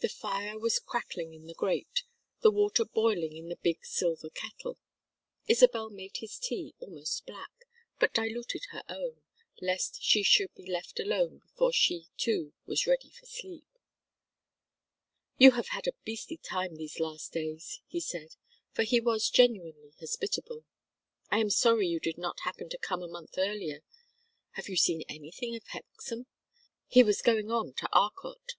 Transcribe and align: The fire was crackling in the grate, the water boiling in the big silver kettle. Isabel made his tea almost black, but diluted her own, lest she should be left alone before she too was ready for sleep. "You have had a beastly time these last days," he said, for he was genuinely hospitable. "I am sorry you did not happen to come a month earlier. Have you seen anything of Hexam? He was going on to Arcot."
The 0.00 0.08
fire 0.10 0.58
was 0.58 0.78
crackling 0.78 1.32
in 1.32 1.46
the 1.46 1.54
grate, 1.54 2.02
the 2.42 2.50
water 2.50 2.84
boiling 2.84 3.34
in 3.38 3.48
the 3.48 3.56
big 3.56 3.86
silver 3.86 4.28
kettle. 4.28 4.76
Isabel 5.46 5.88
made 5.88 6.18
his 6.18 6.38
tea 6.38 6.74
almost 6.78 7.24
black, 7.24 7.64
but 7.98 8.12
diluted 8.12 8.66
her 8.72 8.82
own, 8.90 9.22
lest 9.62 10.02
she 10.02 10.22
should 10.22 10.52
be 10.54 10.66
left 10.70 11.00
alone 11.00 11.38
before 11.38 11.72
she 11.72 12.08
too 12.18 12.52
was 12.66 12.86
ready 12.86 13.08
for 13.12 13.24
sleep. 13.24 13.64
"You 15.38 15.52
have 15.52 15.68
had 15.68 15.86
a 15.86 15.94
beastly 16.04 16.36
time 16.36 16.76
these 16.76 17.00
last 17.00 17.32
days," 17.32 17.80
he 17.86 17.98
said, 17.98 18.36
for 18.74 18.82
he 18.82 19.00
was 19.00 19.30
genuinely 19.30 19.94
hospitable. 19.98 20.66
"I 21.30 21.38
am 21.38 21.48
sorry 21.48 21.86
you 21.88 21.98
did 21.98 22.18
not 22.18 22.40
happen 22.40 22.68
to 22.68 22.76
come 22.78 23.02
a 23.02 23.08
month 23.08 23.38
earlier. 23.38 23.80
Have 24.50 24.68
you 24.68 24.76
seen 24.76 25.02
anything 25.08 25.56
of 25.56 25.64
Hexam? 25.68 26.26
He 26.88 27.02
was 27.02 27.22
going 27.22 27.50
on 27.50 27.72
to 27.78 27.88
Arcot." 27.90 28.56